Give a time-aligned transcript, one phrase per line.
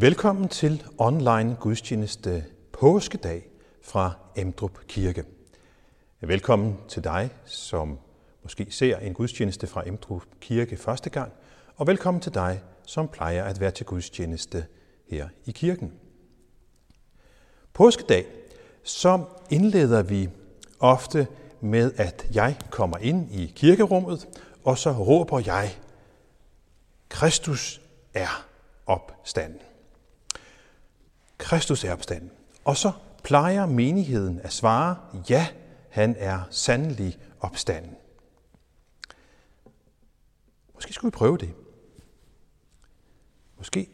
[0.00, 3.42] Velkommen til online gudstjeneste påskedag
[3.82, 5.24] fra Emdrup Kirke.
[6.20, 7.98] Velkommen til dig, som
[8.42, 11.32] måske ser en gudstjeneste fra Emdrup Kirke første gang,
[11.76, 14.66] og velkommen til dig, som plejer at være til gudstjeneste
[15.10, 15.92] her i kirken.
[17.72, 18.26] Påskedag,
[18.82, 20.28] så indleder vi
[20.80, 21.26] ofte
[21.60, 24.28] med, at jeg kommer ind i kirkerummet,
[24.64, 25.78] og så råber jeg,
[27.08, 27.80] Kristus
[28.14, 28.46] er
[28.86, 29.67] opstanden.
[31.48, 32.30] Kristus er opstanden.
[32.64, 32.92] Og så
[33.24, 34.96] plejer menigheden at svare,
[35.30, 35.46] ja,
[35.90, 37.96] han er sandelig opstanden.
[40.74, 41.54] Måske skulle vi prøve det.
[43.56, 43.88] Måske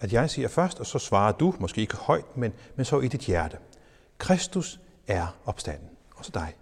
[0.00, 3.08] at jeg siger først, og så svarer du, måske ikke højt, men, men så i
[3.08, 3.58] dit hjerte.
[4.18, 5.88] Kristus er opstanden.
[6.16, 6.54] Og så dig.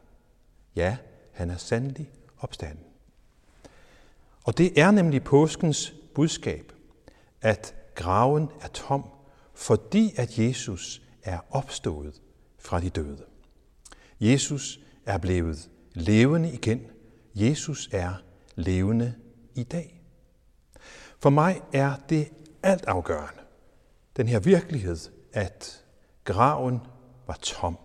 [0.76, 0.96] Ja,
[1.32, 2.84] han er sandelig opstanden.
[4.44, 6.72] Og det er nemlig påskens budskab,
[7.40, 9.04] at graven er tom,
[9.62, 12.22] fordi at Jesus er opstået
[12.58, 13.24] fra de døde.
[14.20, 16.86] Jesus er blevet levende igen.
[17.34, 18.14] Jesus er
[18.54, 19.14] levende
[19.54, 20.02] i dag.
[21.18, 22.28] For mig er det
[22.62, 23.42] altafgørende,
[24.16, 24.96] den her virkelighed,
[25.32, 25.84] at
[26.24, 26.80] graven
[27.26, 27.78] var tom.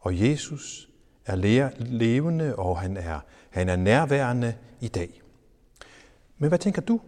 [0.00, 0.88] Og Jesus
[1.26, 1.36] er
[1.78, 5.22] levende, og han er, han er nærværende i dag.
[6.38, 7.00] Men hvad tænker du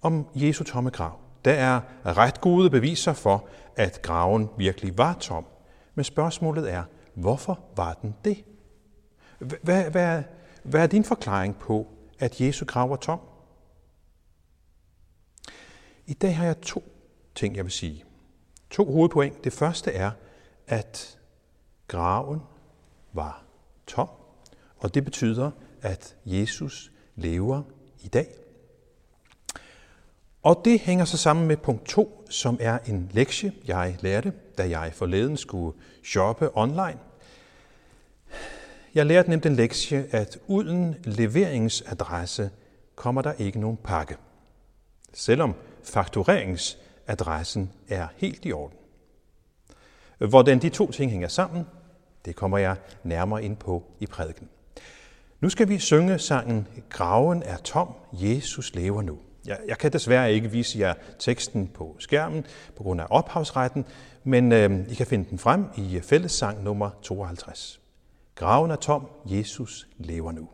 [0.00, 1.25] om Jesu tomme grav?
[1.46, 5.46] Der er ret gode beviser for, at graven virkelig var tom.
[5.94, 8.44] Men spørgsmålet er, hvorfor var den det?
[9.38, 10.22] Hvad, hvad,
[10.62, 11.86] hvad er din forklaring på,
[12.18, 13.20] at Jesu grav var tom?
[16.06, 16.82] I dag har jeg to
[17.34, 18.04] ting, jeg vil sige.
[18.70, 19.44] To hovedpoint.
[19.44, 20.10] Det første er,
[20.66, 21.18] at
[21.88, 22.40] graven
[23.12, 23.44] var
[23.86, 24.08] tom,
[24.78, 25.50] og det betyder,
[25.82, 27.62] at Jesus lever
[28.00, 28.45] i dag.
[30.46, 34.68] Og det hænger så sammen med punkt 2, som er en lektie, jeg lærte, da
[34.68, 36.98] jeg forleden skulle shoppe online.
[38.94, 42.50] Jeg lærte nemt en lektie, at uden leveringsadresse
[42.94, 44.16] kommer der ikke nogen pakke.
[45.12, 48.78] Selvom faktureringsadressen er helt i orden.
[50.18, 51.66] Hvordan de to ting hænger sammen,
[52.24, 54.48] det kommer jeg nærmere ind på i prædiken.
[55.40, 59.18] Nu skal vi synge sangen Graven er tom, Jesus lever nu.
[59.46, 62.44] Jeg, jeg kan desværre ikke vise jer teksten på skærmen
[62.76, 63.84] på grund af ophavsretten,
[64.24, 67.80] men øh, I kan finde den frem i fællessang nummer 52.
[68.34, 70.48] Graven er tom, Jesus lever nu.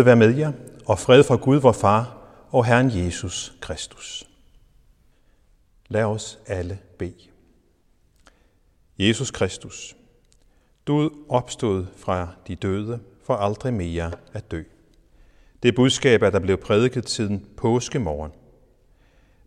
[0.00, 0.52] Nåde være med jer,
[0.86, 2.16] og fred fra Gud, vor Far,
[2.50, 4.28] og Herren Jesus Kristus.
[5.88, 7.28] Lad os alle bede.
[8.98, 9.96] Jesus Kristus,
[10.86, 14.62] du opstod fra de døde for aldrig mere at dø.
[15.62, 18.32] Det budskab er der blev prædiket siden påskemorgen.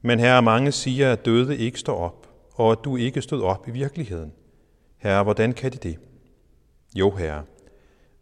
[0.01, 3.67] Men herre, mange siger, at døde ikke står op, og at du ikke stod op
[3.67, 4.33] i virkeligheden.
[4.97, 5.99] Herre, hvordan kan de det?
[6.95, 7.44] Jo, herre,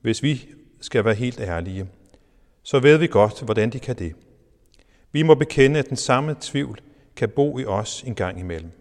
[0.01, 0.50] hvis vi
[0.81, 1.88] skal være helt ærlige,
[2.63, 4.16] så ved vi godt, hvordan de kan det.
[5.12, 6.80] Vi må bekende, at den samme tvivl
[7.16, 8.72] kan bo i os en gang imellem.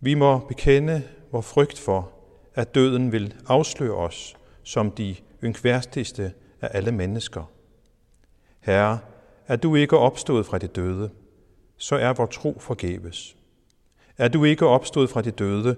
[0.00, 1.02] Vi må bekende
[1.32, 2.12] vor frygt for,
[2.54, 7.50] at døden vil afsløre os som de yngværstigste af alle mennesker.
[8.60, 8.98] Herre,
[9.46, 11.10] er du ikke opstået fra de døde,
[11.76, 13.36] så er vor tro forgæves.
[14.18, 15.76] Er du ikke opstået fra de døde,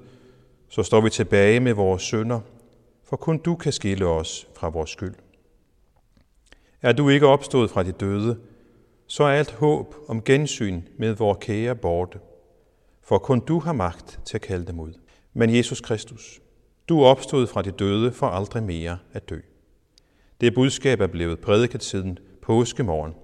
[0.69, 2.41] så står vi tilbage med vores sønder,
[3.05, 5.15] for kun du kan skille os fra vores skyld.
[6.83, 8.39] Er du ikke opstået fra de døde,
[9.07, 12.19] så er alt håb om gensyn med vores kære borte,
[13.03, 14.93] for kun du har magt til at kalde dem ud.
[15.35, 16.41] Men Jesus Kristus,
[16.89, 19.41] du er opstået fra de døde for aldrig mere at dø.
[20.41, 23.15] Det budskab er blevet prædiket siden påskemorgen.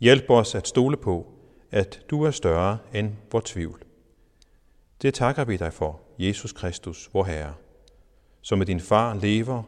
[0.00, 1.32] Hjælp os at stole på,
[1.70, 3.82] at du er større end vor tvivl.
[5.02, 7.54] Det takker vi dig for, Jesus Kristus, vor Herre,
[8.42, 9.62] som med din far lever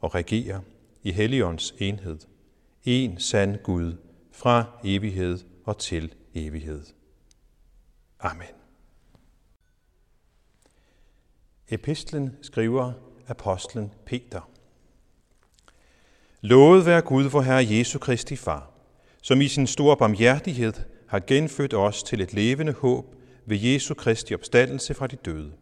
[0.00, 0.60] og regerer
[1.02, 2.18] i Helligånds enhed.
[2.84, 3.96] En sand Gud
[4.32, 6.82] fra evighed og til evighed.
[8.20, 8.46] Amen.
[11.68, 12.92] Epistlen skriver
[13.28, 14.50] apostlen Peter.
[16.40, 18.70] Lovet være Gud, vor Herre Jesu Kristi Far,
[19.22, 20.72] som i sin store barmhjertighed
[21.08, 23.14] har genfødt os til et levende håb
[23.46, 25.52] ved Jesu Kristi opstandelse fra de døde,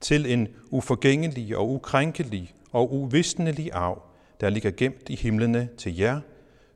[0.00, 4.02] til en uforgængelig og ukrænkelig og uvisnelig arv,
[4.40, 6.20] der ligger gemt i himlene til jer,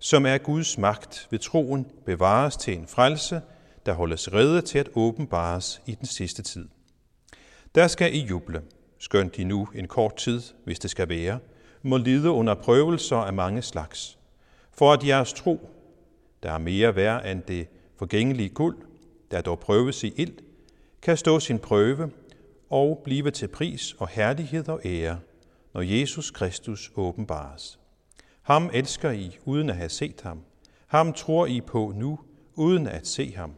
[0.05, 3.43] som er Guds magt ved troen bevares til en frelse,
[3.87, 6.69] der holdes rede til at åbenbares i den sidste tid.
[7.75, 8.63] Der skal I juble,
[8.99, 11.39] skønt I nu en kort tid, hvis det skal være,
[11.83, 14.19] må lide under prøvelser af mange slags,
[14.73, 15.71] for at jeres tro,
[16.43, 17.69] der er mere værd end det
[17.99, 18.77] forgængelige guld,
[19.31, 20.39] der dog prøves i ild,
[21.03, 22.11] kan stå sin prøve
[22.71, 25.19] og blive til pris og herlighed og ære,
[25.75, 27.79] når Jesus Kristus åbenbares.
[28.45, 30.43] Ham elsker I uden at have set ham.
[30.87, 32.19] Ham tror I på nu,
[32.55, 33.55] uden at se ham.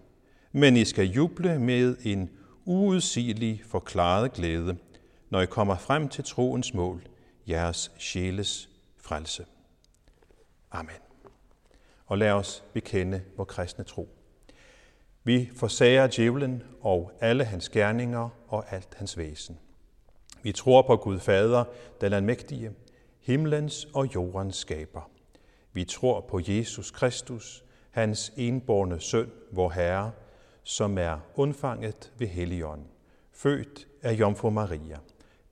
[0.52, 2.30] Men I skal juble med en
[2.64, 4.76] uudsigelig forklaret glæde,
[5.30, 7.02] når I kommer frem til troens mål,
[7.48, 9.46] jeres sjæles frelse.
[10.70, 10.96] Amen.
[12.06, 14.08] Og lad os bekende vores kristne tro.
[15.24, 19.58] Vi forsager djævlen og alle hans gerninger og alt hans væsen.
[20.42, 21.64] Vi tror på Gud Fader,
[22.00, 22.72] den almægtige,
[23.26, 25.10] himlens og jordens skaber.
[25.72, 30.12] Vi tror på Jesus Kristus, hans enborne søn, vor Herre,
[30.62, 32.86] som er undfanget ved Helligånden,
[33.32, 34.98] født af Jomfru Maria,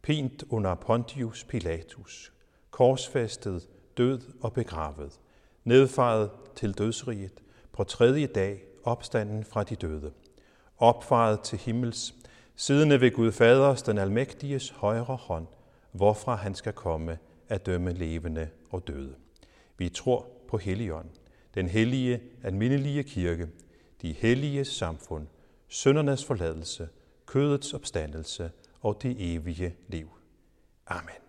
[0.03, 2.33] pint under Pontius Pilatus,
[2.71, 5.21] korsfæstet, død og begravet,
[5.65, 10.13] nedfaret til dødsriget, på tredje dag opstanden fra de døde,
[10.79, 12.15] opfaret til himmels,
[12.57, 15.47] siddende ved Gud Faders, den almægtiges højre hånd,
[15.93, 19.15] hvorfra han skal komme at dømme levende og døde.
[19.79, 21.09] Vi tror på Helligånd,
[21.55, 23.49] den hellige, almindelige kirke,
[24.03, 25.27] de hellige samfund,
[25.69, 26.89] søndernes forladelse,
[27.27, 30.09] kødets opstandelse og det evige liv.
[30.87, 31.24] Amen.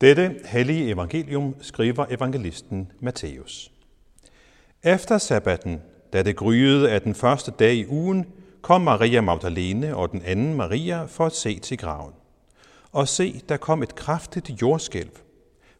[0.00, 3.72] Dette hellige evangelium skriver evangelisten Matthæus.
[4.82, 8.26] Efter sabbaten, da det gryede af den første dag i ugen,
[8.62, 12.12] kom Maria Magdalene og den anden Maria for at se til graven.
[12.92, 15.10] Og se, der kom et kraftigt jordskælv,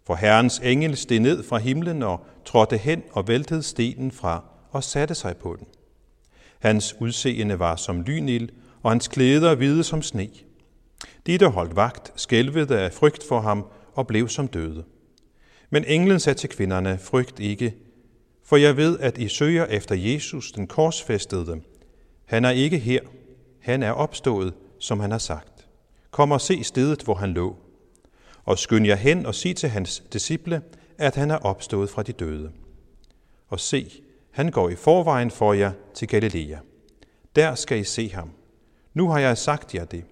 [0.07, 4.85] for Herrens engel steg ned fra himlen og trådte hen og væltede stenen fra og
[4.85, 5.67] satte sig på den.
[6.59, 8.49] Hans udseende var som lynild,
[8.83, 10.29] og hans klæder hvide som sne.
[11.27, 13.67] De, der holdt vagt, skælvede af frygt for ham
[13.99, 14.85] og blev som døde.
[15.71, 17.75] Men englen sagde til kvinderne, frygt ikke,
[18.45, 21.61] for jeg ved, at I søger efter Jesus, den korsfæstede.
[22.25, 23.00] Han er ikke her.
[23.61, 25.69] Han er opstået, som han har sagt.
[26.11, 27.57] Kom og se stedet, hvor han lå.
[28.45, 30.62] Og skynd jer hen og sig til hans disciple,
[30.99, 32.52] at han er opstået fra de døde.
[33.49, 33.90] Og se,
[34.31, 36.59] han går i forvejen for jer til Galilea.
[37.37, 38.31] Der skal I se ham.
[38.95, 40.05] Nu har jeg sagt jer det.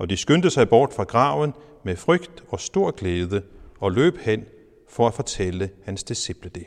[0.00, 3.42] Og de skyndte sig bort fra graven med frygt og stor glæde
[3.80, 4.44] og løb hen
[4.88, 6.66] for at fortælle hans disciple det.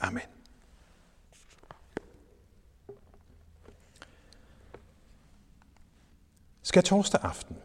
[0.00, 0.22] Amen.
[6.62, 7.56] Skal torsdag aften.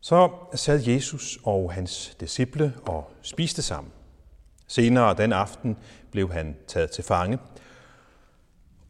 [0.00, 3.92] Så sad Jesus og hans disciple og spiste sammen.
[4.66, 5.76] Senere den aften
[6.10, 7.38] blev han taget til fange.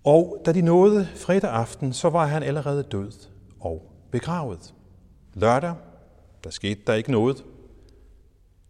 [0.04, 3.12] Og da de nåede fredag aften, så var han allerede død
[3.60, 4.74] og begravet.
[5.34, 5.74] Lørdag,
[6.44, 7.44] der skete der ikke noget.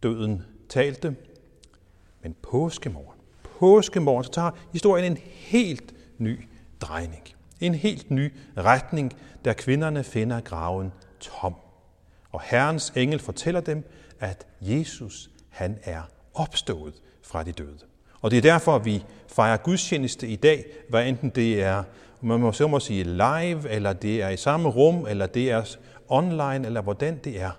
[0.03, 1.17] Døden talte.
[2.23, 3.19] Men påskemorgen,
[3.59, 6.49] påskemorgen, så tager historien en helt ny
[6.81, 7.23] drejning.
[7.61, 9.13] En helt ny retning,
[9.45, 11.55] da kvinderne finder graven tom.
[12.31, 16.03] Og Herrens engel fortæller dem, at Jesus, han er
[16.35, 17.79] opstået fra de døde.
[18.21, 21.85] Og det er derfor, vi fejrer gudstjeneste i dag, hvad enten det er,
[22.25, 25.76] man må så må sige live, eller det er i samme rum, eller det er
[26.09, 27.50] online, eller hvordan det er.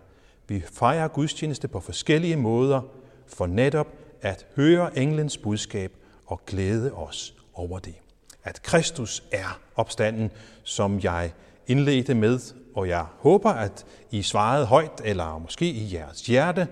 [0.48, 2.81] Vi fejrer gudstjeneste på forskellige måder,
[3.27, 3.88] for netop
[4.22, 5.91] at høre englens budskab
[6.25, 7.95] og glæde os over det.
[8.43, 10.31] At Kristus er opstanden,
[10.63, 11.31] som jeg
[11.67, 12.39] indledte med,
[12.75, 16.67] og jeg håber, at I svarede højt, eller måske i jeres hjerte,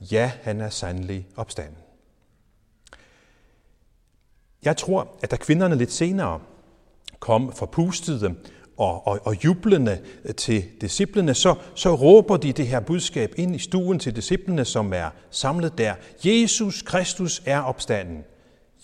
[0.00, 1.76] ja, han er sandelig opstanden.
[4.64, 6.40] Jeg tror, at da kvinderne lidt senere
[7.20, 8.34] kom forpustede
[8.76, 10.00] og, og, og jublende
[10.36, 14.92] til disciplene, så, så råber de det her budskab ind i stuen til disciplene, som
[14.92, 15.94] er samlet der.
[16.24, 18.24] Jesus Kristus er opstanden.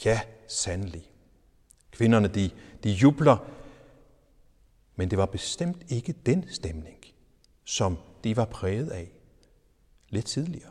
[0.05, 1.03] Ja, sandelig.
[1.91, 2.50] Kvinderne, de,
[2.85, 3.37] de jubler,
[4.97, 6.97] men det var bestemt ikke den stemning,
[7.64, 9.09] som de var præget af
[10.09, 10.71] lidt tidligere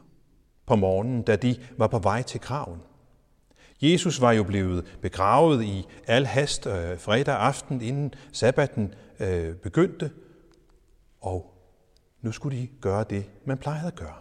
[0.65, 2.79] på morgenen, da de var på vej til graven.
[3.83, 10.11] Jesus var jo blevet begravet i al hast øh, fredag aften, inden sabbaten øh, begyndte,
[11.21, 11.53] og
[12.21, 14.15] nu skulle de gøre det, man plejede at gøre.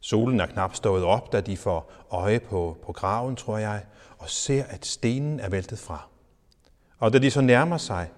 [0.00, 3.84] Solen er knap stået op, da de får øje på, på graven, tror jeg,
[4.18, 6.08] og ser, at stenen er væltet fra.
[6.98, 8.10] Og da de så nærmer sig,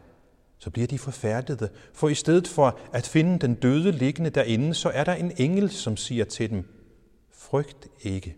[0.58, 4.88] så bliver de forfærdede, for i stedet for at finde den døde liggende derinde, så
[4.88, 6.64] er der en engel, som siger til dem,
[7.32, 8.36] frygt ikke.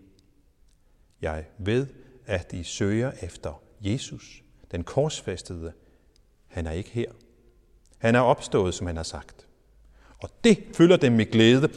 [1.21, 1.87] Jeg ved,
[2.25, 5.73] at I søger efter Jesus, den korsfæstede.
[6.47, 7.11] Han er ikke her.
[7.97, 9.47] Han er opstået, som han har sagt.
[10.17, 11.69] Og det fylder dem med glæde,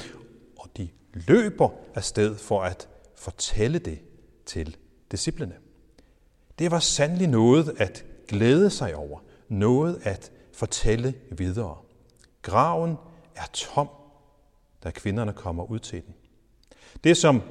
[0.57, 3.99] og de løber afsted for at fortælle det
[4.47, 4.77] til
[5.11, 5.55] disciplene.
[6.59, 11.77] Det var sandelig noget at glæde sig over, noget at fortælle videre.
[12.43, 12.97] Graven
[13.37, 13.89] er tom,
[14.85, 16.15] da kvinderne kommer ud til den.
[17.05, 17.43] Det, som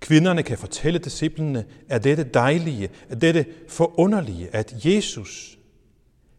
[0.00, 5.58] kvinderne kan fortælle disciplene, at dette dejlige, at dette forunderlige, at Jesus,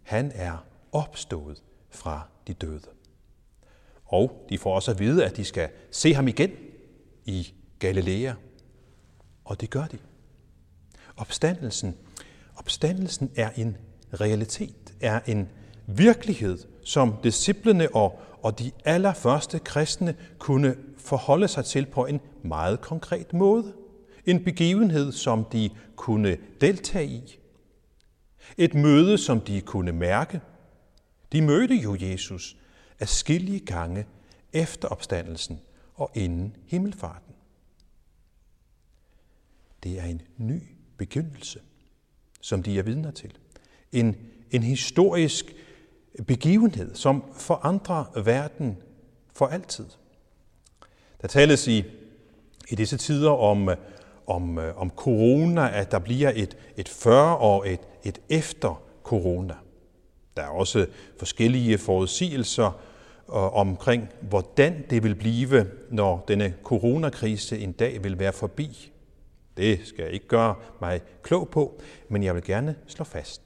[0.03, 2.81] han er opstået fra de døde.
[4.05, 6.51] Og de får også at vide, at de skal se ham igen
[7.25, 8.33] i Galilea.
[9.45, 9.97] Og det gør de.
[11.17, 11.95] Opstandelsen,
[12.55, 13.77] opstandelsen er en
[14.13, 15.49] realitet, er en
[15.87, 22.81] virkelighed, som disciplene og, og de allerførste kristne kunne forholde sig til på en meget
[22.81, 23.73] konkret måde.
[24.25, 27.39] En begivenhed, som de kunne deltage i.
[28.57, 30.41] Et møde, som de kunne mærke.
[31.31, 32.57] De mødte jo Jesus
[33.01, 34.05] skillige gange
[34.53, 35.59] efter opstandelsen
[35.95, 37.33] og inden himmelfarten.
[39.83, 40.61] Det er en ny
[40.97, 41.59] begyndelse,
[42.41, 43.37] som de er vidner til.
[43.91, 44.17] En,
[44.51, 45.55] en historisk
[46.27, 48.77] begivenhed, som forandrer verden
[49.33, 49.85] for altid.
[51.21, 51.83] Der tales i,
[52.69, 53.69] i disse tider om,
[54.27, 59.53] om, øh, om corona, at der bliver et, et før og et, et efter corona.
[60.37, 62.81] Der er også forskellige forudsigelser
[63.29, 68.91] øh, omkring, hvordan det vil blive, når denne coronakrise en dag vil være forbi.
[69.57, 73.41] Det skal jeg ikke gøre mig klog på, men jeg vil gerne slå fast,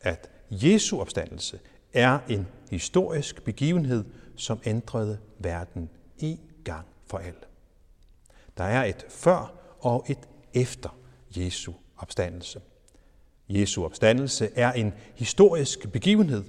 [0.00, 1.58] at Jesu opstandelse
[1.92, 4.04] er en historisk begivenhed,
[4.36, 7.40] som ændrede verden en gang for alle.
[8.56, 10.98] Der er et før og et efter
[11.36, 12.60] Jesu opstandelse.
[13.48, 16.44] Jesu opstandelse er en historisk begivenhed,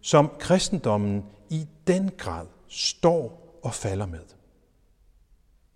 [0.00, 4.24] som kristendommen i den grad står og falder med.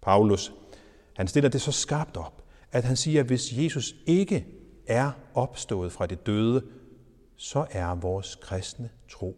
[0.02, 0.52] Paulus
[1.16, 4.46] han stiller det så skarpt op, at han siger, at hvis Jesus ikke
[4.86, 6.64] er opstået fra det døde,
[7.36, 9.36] så er vores kristne tro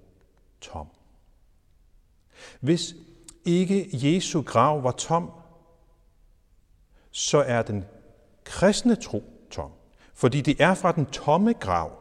[0.60, 0.86] tom.
[2.60, 2.94] Hvis
[3.48, 5.30] ikke Jesu grav var tom,
[7.10, 7.84] så er den
[8.44, 9.70] kristne tro tom.
[10.14, 11.92] Fordi det er fra den tomme grav.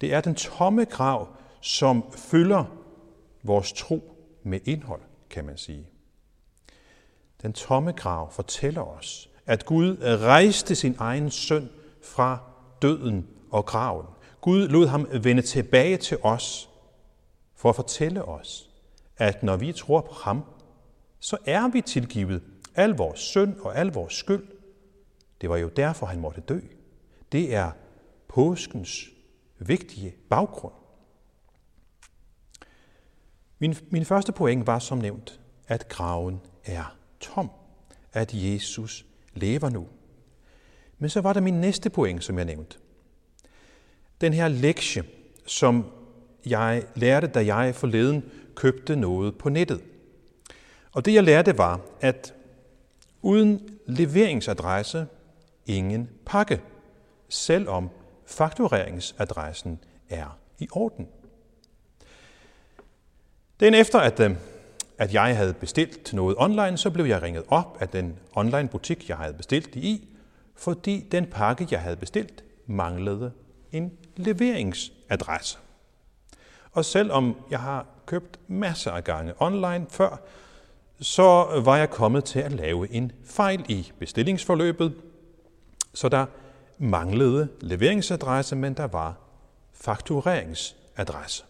[0.00, 1.28] Det er den tomme grav,
[1.60, 2.64] som fylder
[3.42, 5.00] vores tro med indhold,
[5.30, 5.88] kan man sige.
[7.42, 11.70] Den tomme grav fortæller os, at Gud rejste sin egen søn
[12.02, 12.38] fra
[12.82, 14.06] døden og graven.
[14.40, 16.68] Gud lod ham vende tilbage til os
[17.54, 18.70] for at fortælle os,
[19.16, 20.44] at når vi tror på ham,
[21.20, 22.42] så er vi tilgivet
[22.74, 24.46] al vores synd og al vores skyld.
[25.40, 26.60] Det var jo derfor, han måtte dø.
[27.32, 27.70] Det er
[28.28, 29.10] påskens
[29.58, 30.74] vigtige baggrund.
[33.58, 37.50] Min, min første point var som nævnt, at graven er tom,
[38.12, 39.86] at Jesus lever nu.
[40.98, 42.78] Men så var der min næste point, som jeg nævnte.
[44.20, 45.04] Den her lektie,
[45.46, 45.84] som
[46.46, 48.24] jeg lærte, da jeg forleden
[48.54, 49.80] købte noget på nettet.
[50.92, 52.34] Og det jeg lærte var, at
[53.22, 55.06] uden leveringsadresse,
[55.66, 56.60] ingen pakke,
[57.28, 57.90] selvom
[58.26, 61.08] faktureringsadressen er i orden.
[63.60, 64.36] Den efter, at, øh,
[64.98, 69.08] at jeg havde bestilt noget online, så blev jeg ringet op af den online butik,
[69.08, 70.08] jeg havde bestilt det i,
[70.56, 73.32] fordi den pakke, jeg havde bestilt, manglede
[73.72, 75.58] en leveringsadresse.
[76.72, 80.20] Og selvom jeg har købt masser af gange online før,
[81.00, 84.94] så var jeg kommet til at lave en fejl i bestillingsforløbet,
[85.94, 86.26] så der
[86.78, 89.14] manglede leveringsadresse, men der var
[89.72, 91.44] faktureringsadresse.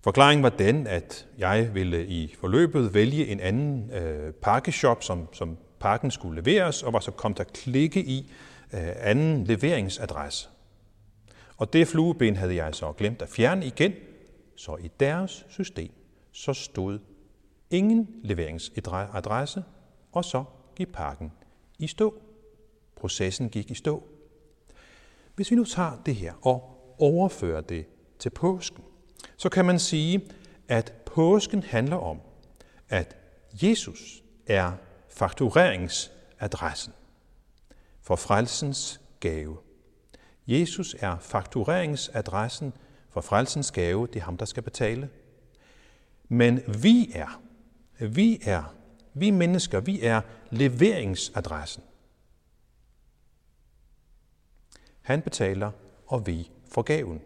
[0.00, 5.56] Forklaringen var den, at jeg ville i forløbet vælge en anden øh, pakkeshop, som, som
[5.80, 8.32] pakken skulle leveres, og var så kommet til at klikke i
[8.72, 10.48] øh, anden leveringsadresse.
[11.56, 13.92] Og det flueben havde jeg så glemt at fjerne igen,
[14.56, 15.92] så i deres system
[16.32, 16.98] så stod
[17.70, 19.64] ingen leveringsadresse,
[20.12, 20.44] og så
[20.76, 21.32] gik pakken
[21.78, 22.14] i stå.
[22.96, 24.02] Processen gik i stå.
[25.34, 27.86] Hvis vi nu tager det her og overfører det
[28.18, 28.84] til påsken,
[29.36, 30.30] så kan man sige,
[30.68, 32.20] at påsken handler om,
[32.88, 33.16] at
[33.52, 34.72] Jesus er
[35.08, 36.92] faktureringsadressen
[38.02, 39.56] for frelsens gave.
[40.46, 42.72] Jesus er faktureringsadressen
[43.14, 44.06] for frelsens gave.
[44.06, 45.08] Det er ham, der skal betale.
[46.28, 47.42] Men vi er,
[48.00, 48.74] vi er,
[49.14, 51.82] vi mennesker, vi er leveringsadressen.
[55.02, 55.70] Han betaler,
[56.06, 57.20] og vi får gaven.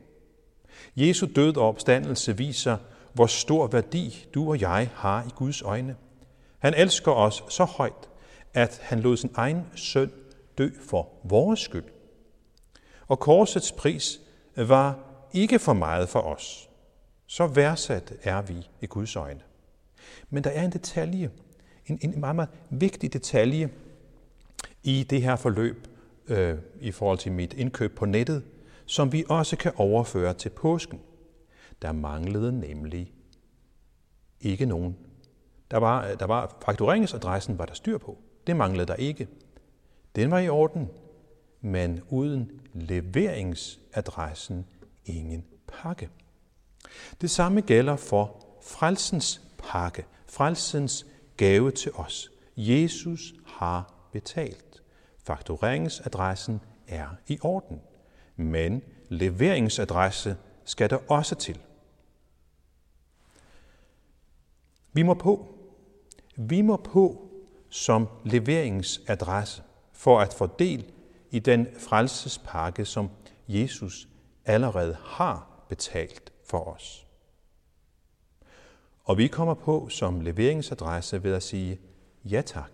[0.97, 2.77] Jesu død og opstandelse viser,
[3.13, 5.97] hvor stor værdi du og jeg har i Guds øjne.
[6.59, 8.09] Han elsker os så højt,
[8.55, 10.13] at han lod sin egen søn
[10.59, 11.85] dø for vores skyld.
[13.07, 14.21] Og korsets pris
[14.57, 16.71] var ikke for meget for os.
[17.27, 19.41] Så værdsat er vi i Guds øjne.
[20.31, 21.31] Men der er en detalje,
[21.87, 23.71] en, en meget, meget vigtig detalje
[24.83, 25.89] i det her forløb
[26.29, 28.43] øh, i forhold til mit indkøb på nettet,
[28.87, 31.01] som vi også kan overføre til påsken.
[31.83, 33.13] Der manglede nemlig
[34.41, 34.97] ikke nogen.
[35.71, 38.19] Der var, der var faktureringsadressen var der styr på.
[38.47, 39.29] Det manglede der ikke.
[40.17, 40.89] Den var i orden,
[41.61, 44.67] men uden leveringsadressen
[45.09, 46.09] ingen pakke.
[47.21, 52.31] Det samme gælder for frelsens pakke, frelsens gave til os.
[52.57, 54.83] Jesus har betalt.
[55.25, 57.81] Faktureringsadressen er i orden
[58.39, 61.59] men leveringsadresse skal der også til.
[64.93, 65.55] Vi må på.
[66.37, 67.29] Vi må på
[67.71, 70.93] som leveringsadresse for at få del
[71.31, 73.11] i den frelsespakke, som
[73.49, 74.09] Jesus
[74.49, 77.07] allerede har betalt for os.
[79.05, 81.81] Og vi kommer på som leveringsadresse ved at sige
[82.25, 82.71] ja tak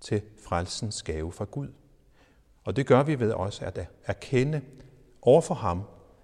[0.00, 1.68] til frelsens gave fra Gud.
[2.64, 4.62] Og det gør vi ved også at erkende
[5.22, 5.82] over for ham,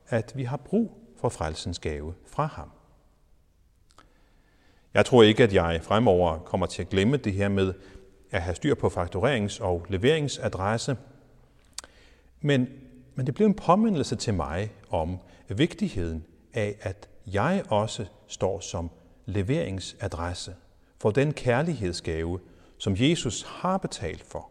[0.08, 2.70] at vi har brug for frelsens gave fra ham.
[4.94, 7.74] Jeg tror ikke, at jeg fremover kommer til at glemme det her med
[8.30, 10.96] at have styr på fakturerings- og leveringsadresse.
[12.40, 12.68] Men,
[13.18, 18.90] men det blev en påmindelse til mig om vigtigheden af, at jeg også står som
[19.26, 20.54] leveringsadresse
[21.00, 22.40] for den kærlighedsgave,
[22.78, 24.50] som Jesus har betalt for,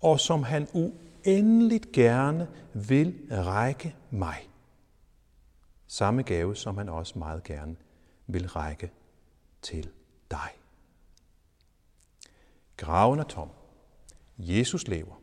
[0.00, 4.48] og som han uendeligt gerne vil række mig.
[5.86, 7.76] Samme gave, som han også meget gerne
[8.26, 8.90] vil række
[9.62, 9.88] til
[10.30, 10.50] dig.
[12.76, 13.48] Graven er tom.
[14.38, 15.21] Jesus lever.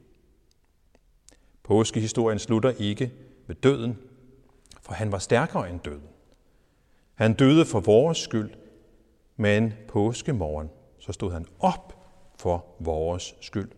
[1.70, 3.12] Påskehistorien slutter ikke
[3.48, 3.98] ved døden,
[4.82, 6.08] for han var stærkere end døden.
[7.16, 8.50] Han døde for vores skyld,
[9.38, 11.94] men påskemorgen, så stod han op
[12.40, 13.70] for vores skyld.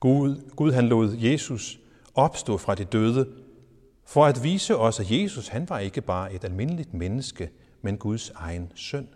[0.00, 1.80] Gud, Gud han lod Jesus
[2.14, 3.28] opstå fra de døde,
[4.04, 7.50] for at vise os, at Jesus han var ikke bare et almindeligt menneske,
[7.82, 9.08] men Guds egen søn.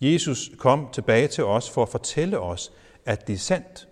[0.00, 2.72] Jesus kom tilbage til os for at fortælle os,
[3.04, 3.88] at det er sandt,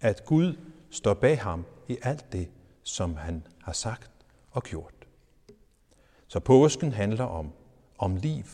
[0.00, 0.54] at Gud
[0.90, 2.48] står bag ham i alt det,
[2.82, 4.10] som han har sagt
[4.50, 4.92] og gjort.
[6.28, 7.52] Så påsken handler om,
[7.98, 8.44] om liv.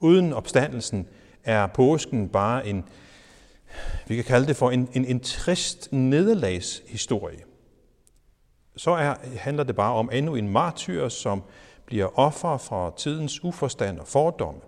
[0.00, 1.08] Uden opstandelsen
[1.44, 2.84] er påsken bare en,
[4.06, 7.44] vi kan kalde det for en, en, en trist nederlagshistorie.
[8.76, 11.42] Så er, handler det bare om endnu en martyr, som
[11.86, 14.60] bliver offer for tidens uforstand og fordomme.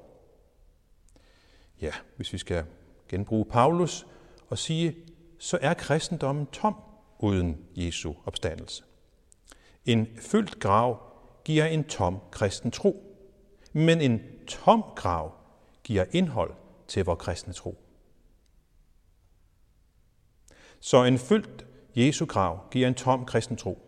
[1.81, 2.65] Ja, hvis vi skal
[3.09, 4.07] genbruge Paulus
[4.49, 4.97] og sige,
[5.45, 6.75] så er kristendommen tom
[7.19, 8.85] uden Jesu opstandelse.
[9.85, 11.03] En fyldt grav
[11.45, 13.17] giver en tom kristen tro,
[13.73, 15.33] men en tom grav
[15.83, 16.55] giver indhold
[16.89, 17.79] til vores kristne tro.
[20.81, 23.79] Så en fyldt Jesu grav giver en tom kristen tro,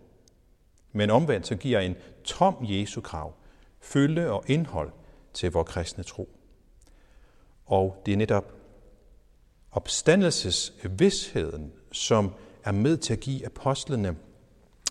[0.92, 3.34] men omvendt så giver en tom Jesu grav
[3.80, 4.92] fylde og indhold
[5.32, 6.28] til vores kristne tro.
[7.66, 8.55] Og det er netop
[9.76, 12.32] opstandelsesvidsheden, som
[12.64, 14.16] er med til at give apostlene,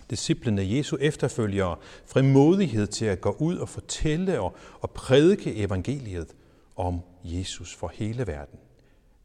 [0.09, 6.33] disciplene, Jesu efterfølgere, frimodighed til at gå ud og fortælle og, og prædike evangeliet
[6.75, 8.59] om Jesus for hele verden.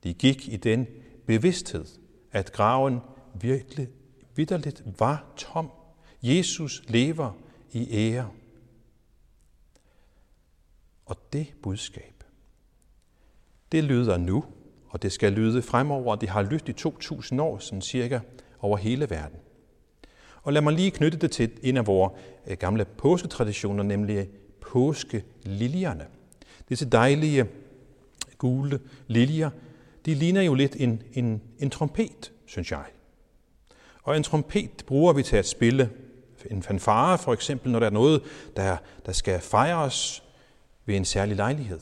[0.05, 0.87] De gik i den
[1.27, 1.85] bevidsthed,
[2.33, 3.01] at graven
[3.35, 3.89] virkelig
[4.37, 5.71] vidderligt var tom.
[6.23, 7.33] Jesus lever
[7.73, 8.31] i ære.
[11.07, 12.25] Og det budskab,
[13.73, 14.45] det lyder nu,
[14.91, 16.17] og det skal lyde fremover.
[16.17, 18.21] Det har lyttet i 2000 år, sådan cirka,
[18.61, 19.39] over hele verden.
[20.43, 22.13] Og lad mig lige knytte det til en af vores
[22.47, 24.29] øh, gamle påsketraditioner, nemlig
[24.61, 26.07] påskeliljerne.
[26.69, 27.47] Disse dejlige
[28.39, 29.51] gule liljer,
[30.07, 32.85] de ligner jo lidt en, en, en trompet, synes jeg.
[34.03, 35.91] Og en trompet bruger vi til at spille
[36.51, 38.23] en fanfare, for eksempel, når der er noget,
[38.57, 38.77] der,
[39.07, 40.23] der skal fejres
[40.87, 41.81] ved en særlig lejlighed.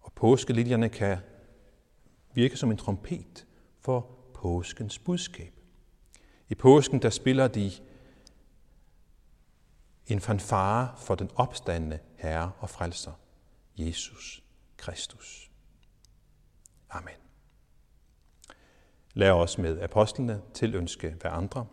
[0.00, 1.16] Og påskeliljerne kan
[2.40, 3.46] virke som en trompet
[3.80, 4.00] for
[4.34, 5.52] påskens budskab.
[6.48, 7.70] I påsken der spiller de
[10.06, 13.12] en fanfare for den opstandende Herre og Frelser,
[13.76, 14.42] Jesus
[14.76, 15.50] Kristus.
[16.90, 17.14] Amen.
[19.14, 21.66] Lad os med apostlene tilønske hver andre,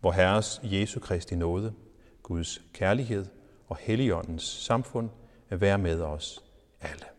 [0.00, 1.74] hvor Herres Jesu Kristi nåde,
[2.22, 3.26] Guds kærlighed
[3.68, 5.10] og Helligåndens samfund
[5.50, 6.44] være med os
[6.80, 7.15] alle.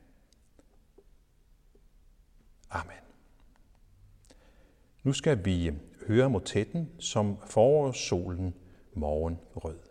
[2.69, 3.03] Amen.
[5.03, 5.71] Nu skal vi
[6.07, 8.53] høre motetten som forårssolen
[8.93, 9.86] morgenrød.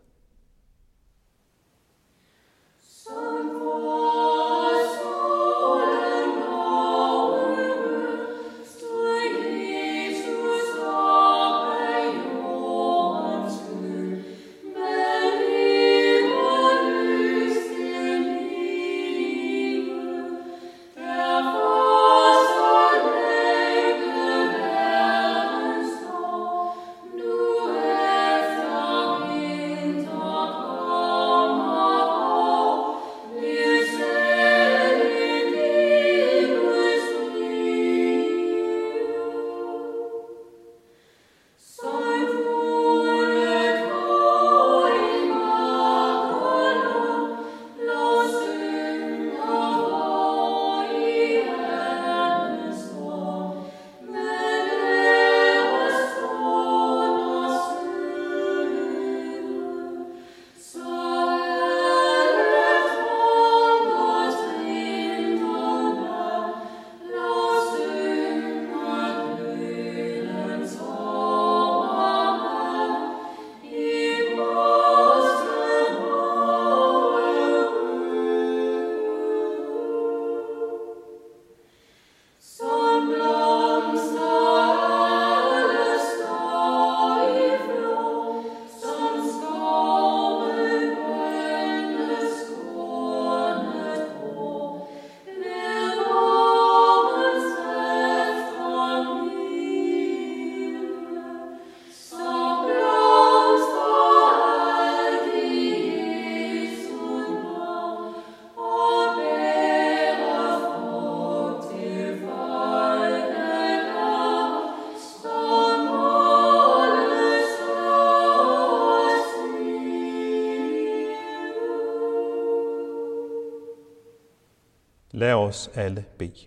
[125.46, 126.46] Os alle bede.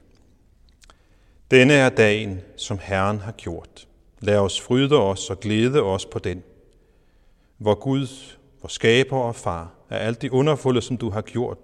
[1.51, 3.87] Denne er dagen, som Herren har gjort.
[4.19, 6.43] Lad os fryde os og glæde os på den.
[7.57, 8.07] Hvor Gud,
[8.59, 11.57] hvor skaber og far, er alt det underfulde, som du har gjort,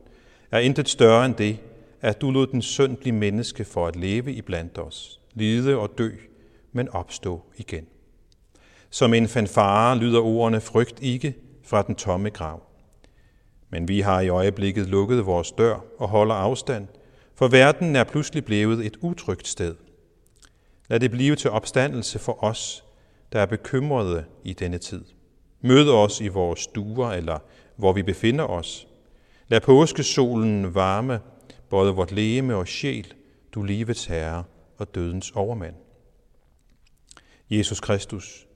[0.51, 1.57] er intet større end det,
[2.01, 5.97] at du lod den søn blive menneske for at leve i blandt os, lide og
[5.97, 6.09] dø,
[6.71, 7.87] men opstå igen.
[8.89, 12.63] Som en fanfare lyder ordene frygt ikke fra den tomme grav.
[13.69, 16.87] Men vi har i øjeblikket lukket vores dør og holder afstand,
[17.35, 19.75] for verden er pludselig blevet et utrygt sted.
[20.87, 22.83] Lad det blive til opstandelse for os,
[23.33, 25.05] der er bekymrede i denne tid.
[25.61, 27.39] Mød os i vores stuer eller
[27.75, 28.87] hvor vi befinder os.
[29.47, 31.19] Lad påskesolen varme
[31.69, 33.13] både vort leme og sjæl,
[33.51, 34.43] du livets herre
[34.77, 35.75] og dødens overmand.
[37.49, 38.47] Jesus Kristus,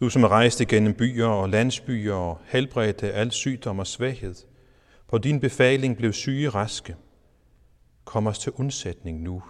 [0.00, 4.34] du som rejste gennem byer og landsbyer og helbredte al sygdom og svaghed,
[5.08, 6.96] på din befaling blev syge raske.
[8.04, 9.42] Kom os til undsætning nu,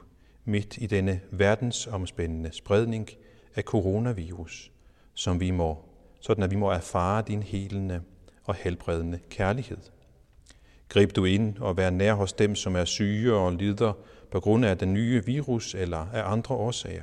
[0.44, 3.08] midt i denne verdensomspændende spredning
[3.54, 4.72] af coronavirus,
[5.14, 5.78] som vi må,
[6.20, 8.00] sådan at vi må erfare din helende
[8.44, 9.78] og helbredende kærlighed.
[10.88, 13.92] Grib du ind og vær nær hos dem, som er syge og lider
[14.30, 17.02] på grund af den nye virus eller af andre årsager.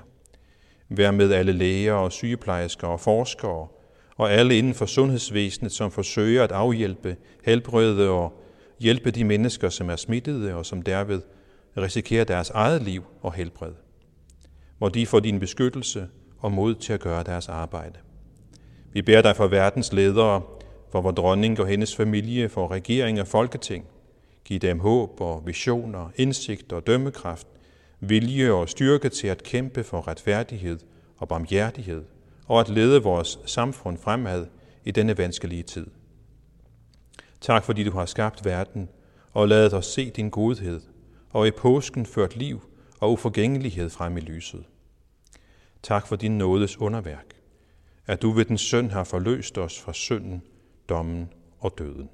[0.90, 3.68] Vær med alle læger og sygeplejersker og forskere
[4.16, 8.42] og alle inden for sundhedsvæsenet, som forsøger at afhjælpe, helbrede og
[8.80, 11.22] hjælpe de mennesker, som er smittede og som derved
[11.82, 13.74] risikerer deres eget liv og helbred.
[14.80, 16.08] Må de får din beskyttelse
[16.40, 18.00] og mod til at gøre deres arbejde.
[18.94, 20.42] Vi beder dig for verdens ledere,
[20.92, 23.86] for vor dronning og hendes familie, for regering og folketing.
[24.46, 27.48] Giv dem håb og visioner, indsigt og dømmekraft,
[28.00, 30.80] vilje og styrke til at kæmpe for retfærdighed
[31.18, 32.04] og barmhjertighed,
[32.48, 34.46] og at lede vores samfund fremad
[34.86, 35.88] i denne vanskelige tid.
[37.42, 38.90] Tak fordi du har skabt verden
[39.34, 40.82] og ladet os se din godhed,
[41.30, 42.62] og i påsken ført liv
[43.00, 44.64] og uforgængelighed frem i lyset.
[45.84, 47.26] Tak for din nådes underværk,
[48.08, 50.42] at du ved den søn har forløst os fra synden,
[50.90, 52.10] dommen og døden.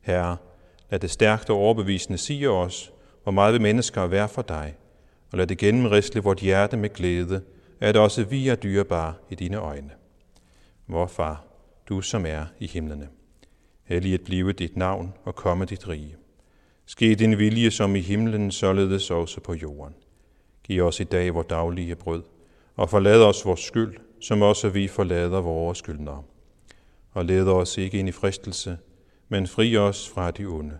[0.00, 0.36] Herre,
[0.90, 4.76] lad det stærkt og overbevisende sige os, hvor meget vi mennesker er værd for dig,
[5.30, 7.42] og lad det gennemrisle vort hjerte med glæde,
[7.80, 9.90] at også vi er dyrebare i dine øjne.
[10.86, 11.44] Vor far,
[11.88, 13.08] du som er i himlene.
[13.84, 16.16] Helliget blive dit navn og komme dit rige.
[16.86, 19.94] Ske din vilje som i himlen, således også på jorden.
[20.64, 22.22] Giv os i dag vores daglige brød,
[22.76, 26.22] og forlad os vores skyld, som også vi forlader vores skyldnere.
[27.12, 28.78] Og led os ikke ind i fristelse,
[29.28, 30.78] men fri os fra de onde.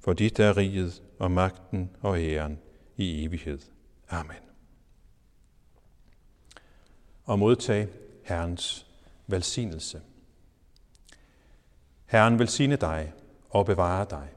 [0.00, 2.58] For dit er riget og magten og æren
[2.96, 3.58] i evighed.
[4.08, 4.36] Amen.
[7.24, 7.88] Og modtag
[8.24, 8.86] Herrens
[9.26, 10.00] velsignelse.
[12.06, 13.12] Herren velsigne dig
[13.50, 14.28] og bevare dig.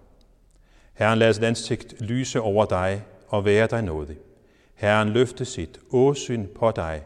[0.93, 4.17] Herren lader sit ansigt lyse over dig og være dig nådig.
[4.75, 7.03] Herren løfte sit åsyn på dig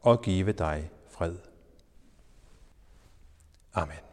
[0.00, 1.34] og give dig fred.
[3.74, 4.07] Amen.